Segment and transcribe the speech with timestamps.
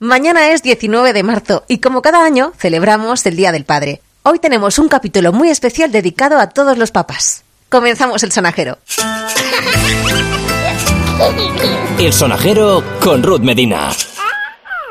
[0.00, 4.00] Mañana es 19 de marzo y como cada año celebramos el Día del Padre.
[4.22, 7.42] Hoy tenemos un capítulo muy especial dedicado a todos los papás.
[7.68, 8.78] Comenzamos el sonajero.
[11.98, 13.90] El sonajero con Ruth Medina.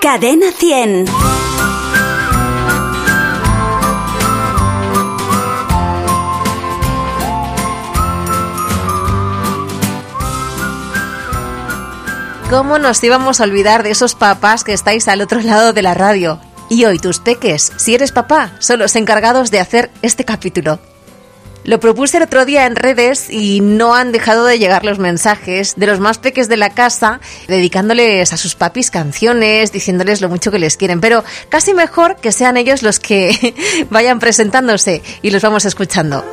[0.02, 1.06] Cadena 100.
[12.58, 15.94] ¿Cómo nos íbamos a olvidar de esos papás que estáis al otro lado de la
[15.94, 16.42] radio?
[16.72, 20.80] Y hoy tus peques, si eres papá, son los encargados de hacer este capítulo.
[21.66, 25.76] Lo propuse el otro día en redes y no han dejado de llegar los mensajes
[25.76, 30.50] de los más peques de la casa, dedicándoles a sus papis canciones, diciéndoles lo mucho
[30.50, 31.00] que les quieren.
[31.00, 33.54] Pero casi mejor que sean ellos los que
[33.92, 36.26] vayan presentándose y los vamos escuchando.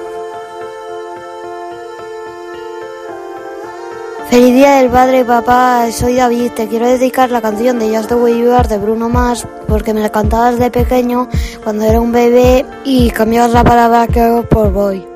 [4.31, 5.91] Feliz día del padre, papá.
[5.93, 6.53] Soy David.
[6.53, 10.11] Te quiero dedicar la canción de Just the Way de Bruno Mars porque me la
[10.11, 11.29] cantabas de pequeño
[11.63, 15.07] cuando era un bebé y cambiabas la palabra que por boy.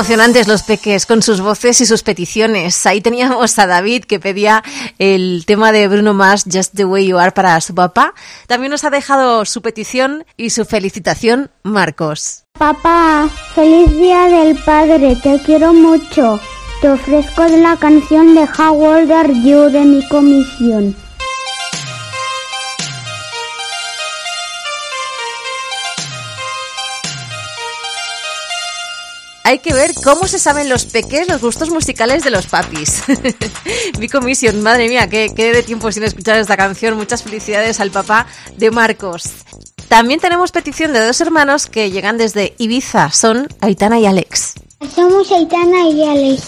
[0.00, 2.86] Emocionantes los peques con sus voces y sus peticiones.
[2.86, 4.64] Ahí teníamos a David que pedía
[4.98, 8.14] el tema de Bruno Mars, Just the Way You Are, para su papá.
[8.46, 12.44] También nos ha dejado su petición y su felicitación Marcos.
[12.58, 16.40] Papá, feliz día del padre, te quiero mucho.
[16.80, 20.96] Te ofrezco la canción de How Old Are You de mi comisión.
[29.50, 33.02] Hay que ver cómo se saben los peques los gustos musicales de los papis.
[33.98, 36.96] Mi comisión, madre mía, qué, qué de tiempo sin escuchar esta canción.
[36.96, 39.24] Muchas felicidades al papá de Marcos.
[39.88, 44.54] También tenemos petición de dos hermanos que llegan desde Ibiza, son Aitana y Alex.
[44.94, 46.42] Somos Aitana y Alex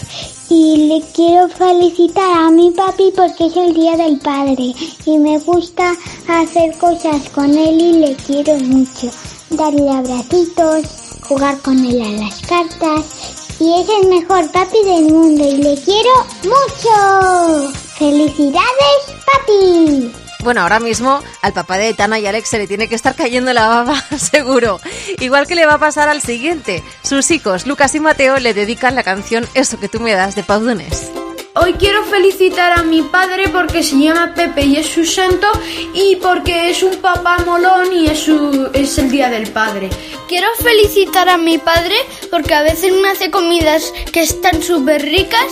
[0.49, 4.73] y le quiero felicitar a mi papi porque es el día del padre
[5.05, 5.93] y me gusta
[6.29, 9.11] hacer cosas con él y le quiero mucho.
[9.49, 15.43] Darle abracitos, jugar con él a las cartas y es el mejor papi del mundo
[15.43, 16.11] y le quiero
[16.43, 17.71] mucho.
[17.97, 19.01] ¡Felicidades,
[19.31, 20.11] papi!
[20.43, 23.53] Bueno, ahora mismo al papá de Aitana y Alex se le tiene que estar cayendo
[23.53, 24.79] la baba, seguro.
[25.19, 26.83] Igual que le va a pasar al siguiente.
[27.01, 30.43] Sus hijos, Lucas y Mateo, le dedican la canción Eso que tú me das de
[30.43, 31.11] Pau Donés.
[31.55, 35.47] Hoy quiero felicitar a mi padre porque se llama Pepe y es su santo
[35.93, 39.89] y porque es un papá molón y es, su- es el día del padre.
[40.27, 41.95] Quiero felicitar a mi padre
[42.31, 45.45] porque a veces me hace comidas que están súper ricas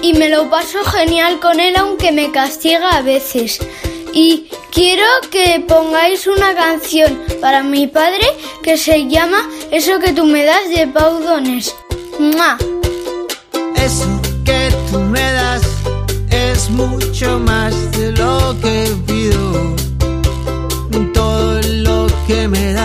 [0.00, 3.58] y me lo paso genial con él aunque me castiga a veces.
[4.12, 8.26] Y quiero que pongáis una canción para mi padre
[8.62, 11.74] que se llama Eso que tú me das de Pau Donés.
[12.20, 12.56] ¡Mua!
[13.76, 14.06] Eso
[14.44, 15.62] que tú me das
[16.30, 19.76] es mucho más de lo que pido.
[21.14, 22.77] Todo lo que me das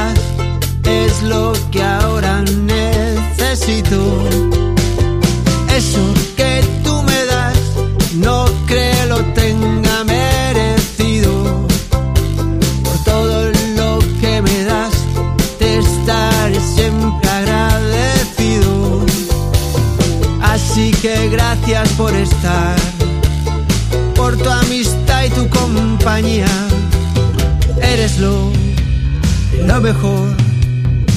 [24.33, 26.47] por tu amistad y tu compañía.
[27.81, 28.51] Eres lo,
[29.81, 30.35] mejor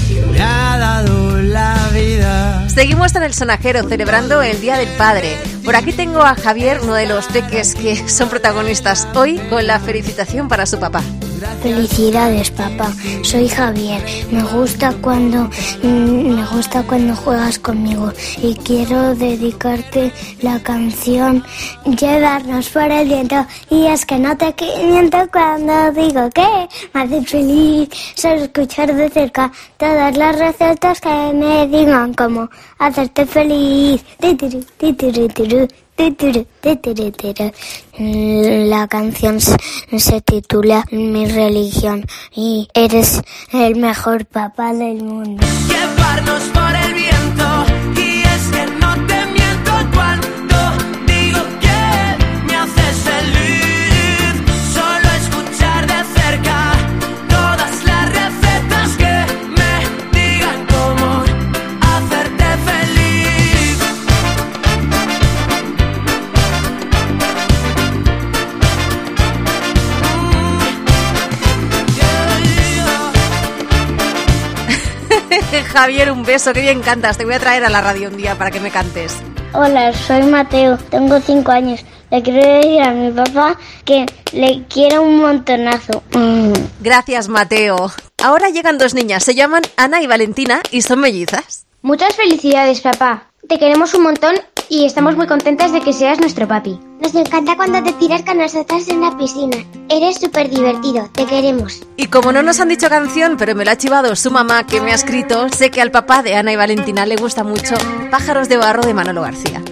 [0.08, 2.68] que me ha dado la vida.
[2.68, 5.36] Seguimos en el sonajero celebrando el Día del Padre.
[5.64, 9.80] Por aquí tengo a Javier, uno de los peques que son protagonistas hoy, con la
[9.80, 11.02] felicitación para su papá.
[11.62, 12.92] Felicidades, papá.
[13.22, 14.02] Soy Javier.
[14.30, 15.50] Me gusta cuando
[15.82, 18.12] mm, me gusta cuando juegas conmigo
[18.42, 21.44] y quiero dedicarte la canción
[21.84, 24.54] Llevarnos por el viento y es que no te
[24.84, 31.32] miento cuando digo que me hace feliz solo escuchar de cerca todas las recetas que
[31.34, 32.48] me digan cómo
[32.78, 34.04] hacerte feliz.
[37.98, 42.04] La canción se, titula Mi religión
[42.34, 43.22] y eres
[43.52, 45.46] el mejor papá del mundo.
[75.76, 77.18] Javier, un beso, que bien cantas.
[77.18, 79.18] Te voy a traer a la radio un día para que me cantes.
[79.52, 81.84] Hola, soy Mateo, tengo 5 años.
[82.10, 86.02] Le quiero decir a mi papá que le quiero un montonazo.
[86.14, 86.54] Mm.
[86.80, 87.92] Gracias, Mateo.
[88.24, 91.66] Ahora llegan dos niñas, se llaman Ana y Valentina y son mellizas.
[91.82, 93.24] Muchas felicidades, papá.
[93.46, 94.34] Te queremos un montón
[94.68, 96.78] y estamos muy contentas de que seas nuestro papi.
[97.00, 99.56] Nos encanta cuando te tiras con nosotras en la piscina.
[99.88, 101.82] Eres súper divertido, te queremos.
[101.96, 104.80] Y como no nos han dicho canción, pero me lo ha chivado su mamá que
[104.80, 107.74] me ha escrito, sé que al papá de Ana y Valentina le gusta mucho
[108.10, 109.62] Pájaros de Barro de Manolo García.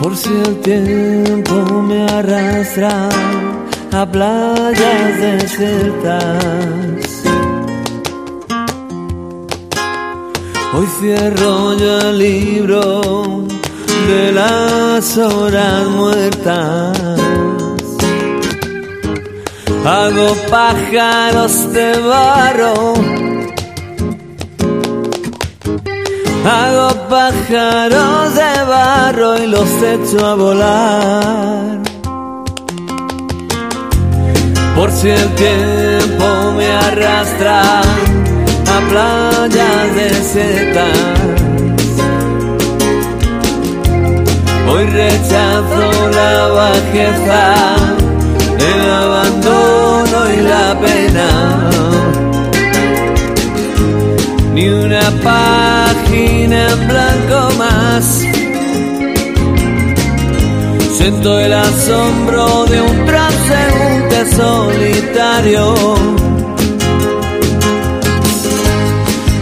[0.00, 3.08] Por si el tiempo me arrastra
[3.92, 6.28] a playas desiertas.
[10.74, 13.57] Hoy cierro yo el libro
[14.08, 16.98] de las horas muertas.
[19.84, 22.94] Hago pájaros de barro.
[26.56, 31.78] Hago pájaros de barro y los echo a volar.
[34.74, 36.26] Por si el tiempo
[36.56, 37.80] me arrastra
[38.74, 41.47] a playas desiertas.
[44.70, 47.54] Hoy rechazo la bajeza,
[48.58, 51.70] el abandono y la pena.
[54.54, 58.04] Ni una página en blanco más.
[60.98, 65.74] Siento el asombro de un transeúnte solitario.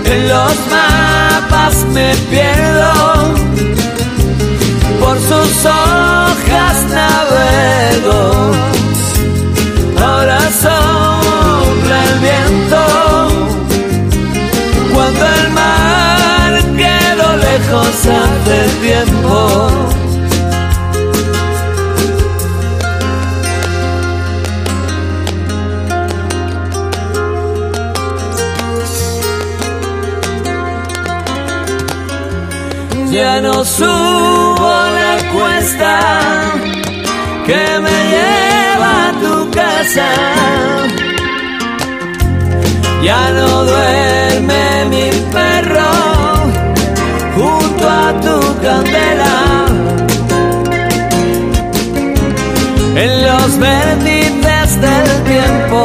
[0.05, 3.35] En los mapas me pierdo,
[5.57, 8.53] sus hojas navego.
[10.05, 12.83] Ahora sopla el viento,
[14.95, 19.87] cuando el mar quedó lejos hace tiempo.
[33.13, 34.36] Ya no la
[35.37, 35.99] cuesta
[37.47, 40.09] que me lleva a tu casa.
[43.07, 45.07] Ya no duerme mi
[45.37, 45.93] perro
[47.37, 49.37] junto a tu candela.
[53.05, 55.79] En los vértices del tiempo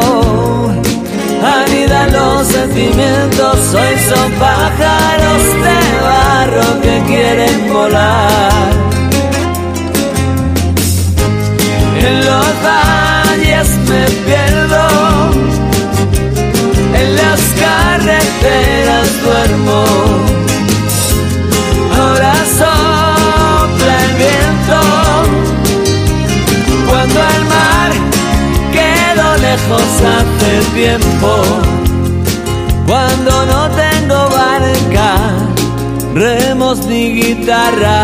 [1.57, 3.57] anidan los sentimientos.
[3.79, 8.50] Hoy son pájaros de barro que quieren volar.
[12.03, 14.85] En los valles me pierdo,
[16.99, 19.83] en las carreteras duermo.
[21.97, 24.79] Ahora sopla el viento,
[26.89, 27.91] cuando el mar
[28.77, 31.31] quedó lejos hace tiempo.
[32.87, 35.15] Cuando no tengo barca,
[36.15, 38.03] remos ni guitarra.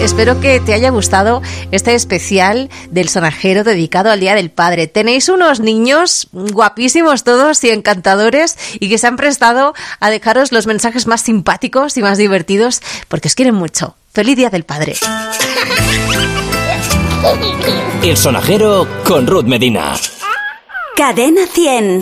[0.00, 1.42] Espero que te haya gustado
[1.72, 4.86] este especial del sonajero dedicado al Día del Padre.
[4.86, 10.66] Tenéis unos niños guapísimos todos y encantadores y que se han prestado a dejaros los
[10.66, 13.94] mensajes más simpáticos y más divertidos porque os quieren mucho.
[14.12, 14.94] Feliz Día del Padre.
[18.02, 19.94] El sonajero con Ruth Medina.
[20.96, 21.98] Cadena 100.